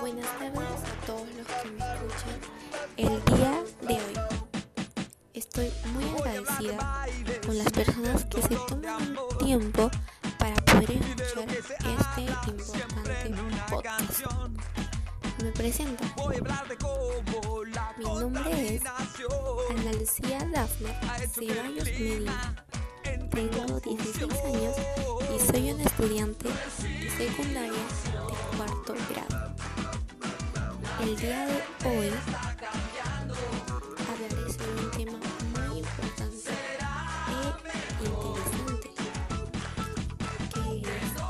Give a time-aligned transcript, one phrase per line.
[0.00, 2.40] Buenas tardes a todos los que me escuchan
[2.96, 4.14] el día de hoy.
[5.34, 7.06] Estoy muy agradecida
[7.46, 9.88] con las personas que se toman un tiempo
[10.36, 13.34] para poder escuchar este importante
[13.70, 14.24] podcast.
[15.44, 16.04] Me presento.
[17.98, 20.98] Mi nombre es Ana Lucía Dafne
[21.32, 22.66] Ceballos Medina.
[23.36, 24.74] Tengo 16 años
[25.20, 29.52] y soy una estudiante de secundaria de cuarto grado.
[31.02, 32.10] El día de hoy
[34.08, 35.18] hablaré sobre un tema
[35.52, 36.50] muy importante
[37.28, 38.88] e interesante,
[40.54, 41.26] que es la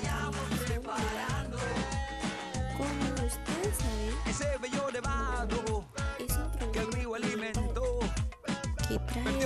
[0.00, 1.60] contaminación del agua.
[2.78, 5.46] Como ustedes saben, es un problema
[8.88, 9.39] que trae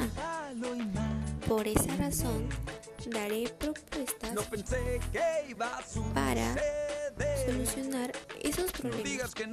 [1.47, 2.47] Por esa razón,
[3.09, 4.31] daré propuestas
[6.13, 6.55] para
[7.45, 9.45] solucionar esos problemas que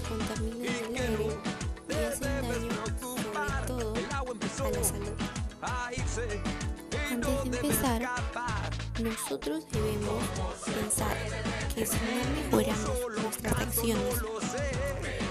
[0.00, 1.28] contaminan el aire
[1.88, 5.14] y hacen daño sobre todo a la salud.
[7.10, 8.00] Antes de empezar,
[9.02, 10.24] nosotros debemos
[10.64, 11.16] pensar
[11.74, 12.02] que si no
[12.34, 14.14] mejoramos nuestras acciones,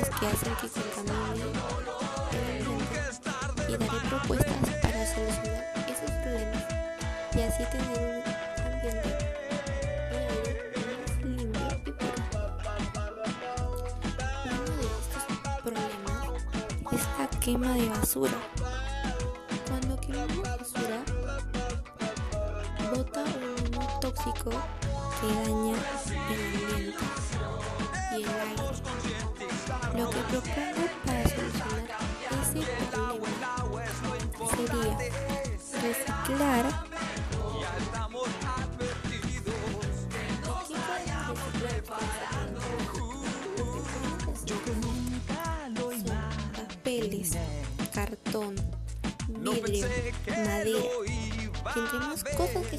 [0.10, 2.94] Que hacen que contamine el ambiente
[3.70, 6.64] y daré propuestas para solucionar esos problemas
[7.34, 8.24] y así tener un
[8.66, 9.12] ambiente
[10.10, 10.64] y aire
[10.98, 12.20] más limpio y puro.
[14.46, 15.24] Uno de estos
[15.64, 16.24] problemas
[16.92, 18.38] es la quema de basura.
[19.68, 21.00] Cuando quemamos basura,
[22.94, 24.52] bota un humo tóxico
[25.20, 25.78] que daña
[26.30, 27.06] el ambiente
[28.12, 29.33] y el aire.
[29.96, 32.04] Lo que propongo para solucionar
[32.42, 32.62] ese
[32.92, 33.28] problema
[34.56, 34.98] sería
[35.82, 36.66] reciclar.
[46.54, 47.32] papeles,
[47.94, 48.56] cartón,
[49.28, 49.88] vidrio,
[50.28, 52.78] madera, y entre más cosas que,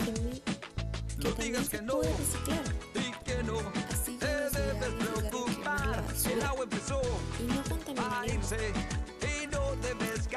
[1.19, 2.65] que también se puede reciclar.
[3.93, 4.14] Así
[6.35, 7.09] quemar la basura
[7.39, 7.61] y no.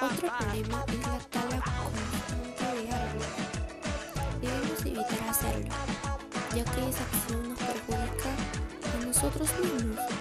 [0.06, 3.36] Otro problema es la constante de árboles.
[4.42, 5.76] Debemos evitar hacerlo,
[6.56, 8.32] ya que esa acción nos perjudica
[8.94, 10.17] a nosotros mismos.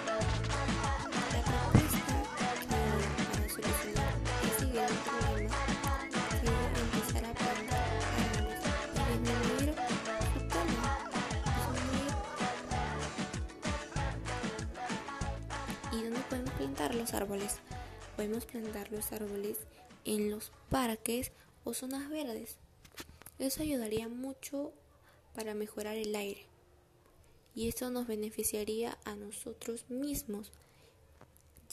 [16.97, 17.57] Los árboles?
[18.15, 19.57] Podemos plantar los árboles
[20.05, 21.31] en los parques
[21.63, 22.57] o zonas verdes.
[23.39, 24.73] Eso ayudaría mucho
[25.35, 26.45] para mejorar el aire.
[27.55, 30.51] Y eso nos beneficiaría a nosotros mismos,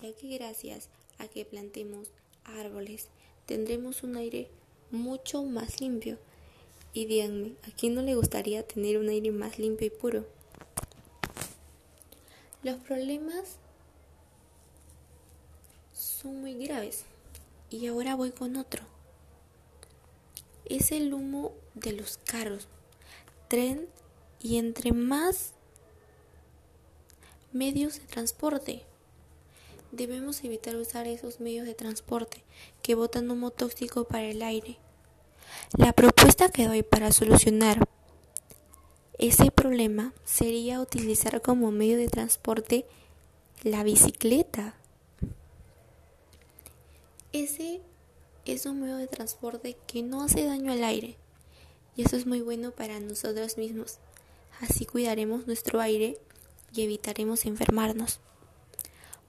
[0.00, 2.10] ya que gracias a que plantemos
[2.44, 3.08] árboles
[3.46, 4.48] tendremos un aire
[4.90, 6.18] mucho más limpio.
[6.92, 10.26] Y díganme, ¿a quién no le gustaría tener un aire más limpio y puro?
[12.62, 13.58] Los problemas
[16.24, 17.04] son muy graves.
[17.68, 18.82] Y ahora voy con otro.
[20.64, 22.66] Es el humo de los carros,
[23.48, 23.86] tren
[24.40, 25.52] y entre más
[27.52, 28.82] medios de transporte.
[29.92, 32.42] Debemos evitar usar esos medios de transporte
[32.82, 34.78] que botan humo tóxico para el aire.
[35.76, 37.86] La propuesta que doy para solucionar
[39.18, 42.86] ese problema sería utilizar como medio de transporte
[43.62, 44.74] la bicicleta.
[47.34, 47.80] Ese
[48.44, 51.16] es un medio de transporte que no hace daño al aire
[51.96, 53.98] y eso es muy bueno para nosotros mismos.
[54.60, 56.16] Así cuidaremos nuestro aire
[56.72, 58.20] y evitaremos enfermarnos.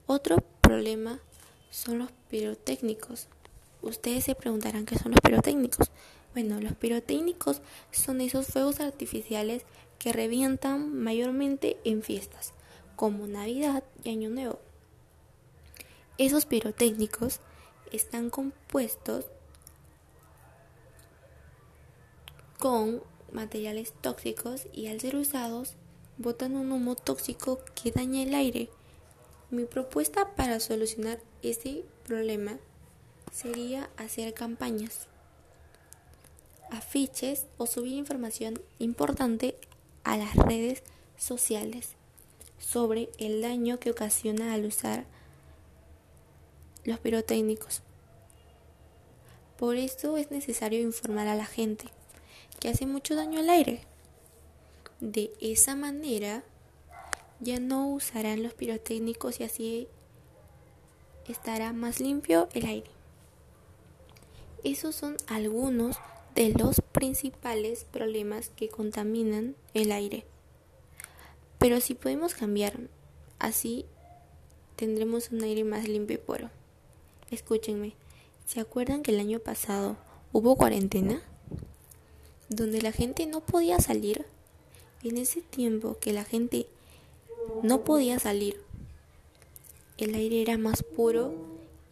[0.06, 1.18] Otro problema
[1.70, 3.26] son los pirotécnicos.
[3.82, 5.90] Ustedes se preguntarán qué son los pirotécnicos.
[6.32, 7.60] Bueno, los pirotécnicos
[7.90, 9.64] son esos fuegos artificiales
[9.98, 12.52] que revientan mayormente en fiestas,
[12.94, 14.60] como Navidad y Año Nuevo.
[16.18, 17.40] Esos pirotécnicos
[17.92, 19.26] están compuestos
[22.58, 23.02] con
[23.32, 25.74] materiales tóxicos y al ser usados
[26.18, 28.70] botan un humo tóxico que daña el aire.
[29.50, 32.58] Mi propuesta para solucionar ese problema
[33.32, 35.08] sería hacer campañas
[36.70, 39.56] afiches o subir información importante
[40.04, 40.82] a las redes
[41.16, 41.90] sociales
[42.58, 45.04] sobre el daño que ocasiona al usar
[46.86, 47.82] los pirotécnicos.
[49.58, 51.86] Por eso es necesario informar a la gente
[52.60, 53.80] que hace mucho daño al aire.
[55.00, 56.42] De esa manera
[57.40, 59.88] ya no usarán los pirotécnicos y así
[61.28, 62.90] estará más limpio el aire.
[64.64, 65.96] Esos son algunos
[66.34, 70.26] de los principales problemas que contaminan el aire.
[71.58, 72.78] Pero si podemos cambiar,
[73.38, 73.86] así
[74.76, 76.50] tendremos un aire más limpio y puro.
[77.30, 77.94] Escúchenme,
[78.46, 79.96] ¿se acuerdan que el año pasado
[80.32, 81.20] hubo cuarentena?
[82.48, 84.26] Donde la gente no podía salir.
[85.02, 86.66] En ese tiempo que la gente
[87.62, 88.60] no podía salir,
[89.98, 91.34] el aire era más puro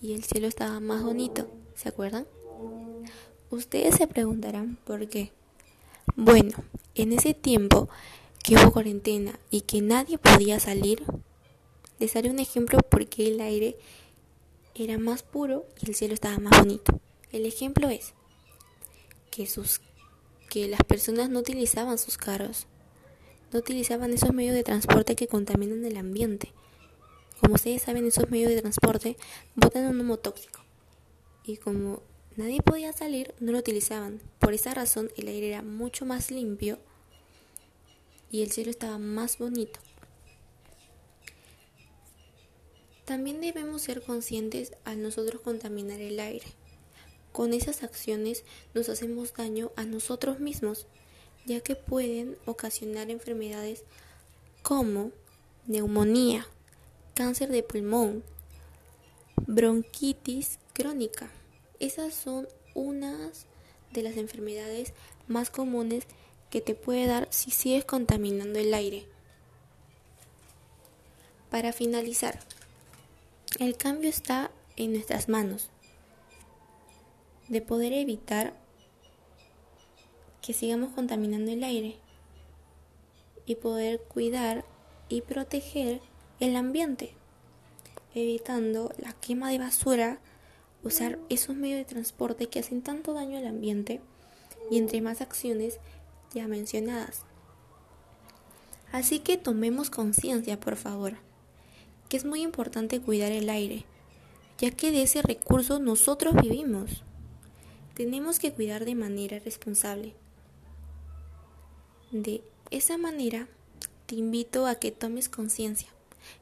[0.00, 1.48] y el cielo estaba más bonito.
[1.74, 2.26] ¿Se acuerdan?
[3.50, 5.32] Ustedes se preguntarán por qué.
[6.16, 6.52] Bueno,
[6.94, 7.88] en ese tiempo
[8.42, 11.02] que hubo cuarentena y que nadie podía salir,
[11.98, 13.76] les haré un ejemplo porque el aire
[14.74, 17.00] era más puro y el cielo estaba más bonito.
[17.32, 18.14] El ejemplo es
[19.30, 19.80] que sus
[20.48, 22.66] que las personas no utilizaban sus carros,
[23.52, 26.52] no utilizaban esos medios de transporte que contaminan el ambiente.
[27.40, 29.16] Como ustedes saben, esos medios de transporte
[29.56, 30.60] botan un humo tóxico.
[31.44, 32.02] Y como
[32.36, 34.20] nadie podía salir, no lo utilizaban.
[34.38, 36.78] Por esa razón el aire era mucho más limpio
[38.30, 39.80] y el cielo estaba más bonito.
[43.04, 46.46] También debemos ser conscientes al nosotros contaminar el aire.
[47.32, 50.86] Con esas acciones nos hacemos daño a nosotros mismos,
[51.44, 53.84] ya que pueden ocasionar enfermedades
[54.62, 55.10] como
[55.66, 56.46] neumonía,
[57.14, 58.24] cáncer de pulmón,
[59.46, 61.30] bronquitis crónica.
[61.80, 63.46] Esas son unas
[63.92, 64.94] de las enfermedades
[65.28, 66.04] más comunes
[66.50, 69.06] que te puede dar si sigues contaminando el aire.
[71.50, 72.38] Para finalizar,
[73.58, 75.70] el cambio está en nuestras manos,
[77.48, 78.54] de poder evitar
[80.42, 81.96] que sigamos contaminando el aire
[83.46, 84.64] y poder cuidar
[85.08, 86.00] y proteger
[86.40, 87.14] el ambiente,
[88.14, 90.18] evitando la quema de basura
[90.82, 94.00] usar esos medios de transporte que hacen tanto daño al ambiente
[94.70, 95.78] y entre más acciones
[96.34, 97.22] ya mencionadas.
[98.92, 101.16] Así que tomemos conciencia, por favor,
[102.16, 103.84] es muy importante cuidar el aire,
[104.58, 107.02] ya que de ese recurso nosotros vivimos.
[107.94, 110.14] Tenemos que cuidar de manera responsable.
[112.10, 113.48] De esa manera,
[114.06, 115.88] te invito a que tomes conciencia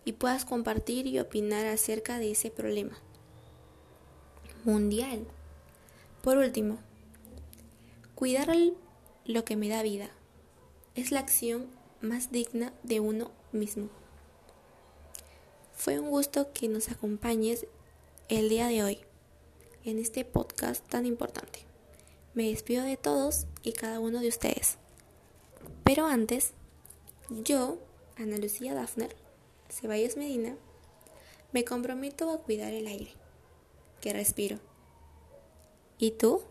[0.05, 2.99] y puedas compartir y opinar acerca de ese problema
[4.65, 5.27] mundial.
[6.23, 6.79] Por último,
[8.15, 8.55] cuidar
[9.25, 10.11] lo que me da vida
[10.95, 11.67] es la acción
[12.01, 14.02] más digna de uno mismo.
[15.83, 17.67] Fue un gusto que nos acompañes
[18.29, 19.01] el día de hoy
[19.85, 21.59] en este podcast tan importante.
[22.35, 24.79] Me despido de todos y cada uno de ustedes.
[25.83, 26.53] Pero antes,
[27.31, 27.79] yo,
[28.17, 29.17] Ana Lucía Dafner,
[29.71, 30.57] Ceballos Medina,
[31.51, 33.11] me comprometo a cuidar el aire
[34.01, 34.61] que respiro.
[35.99, 36.45] ¿Y tú?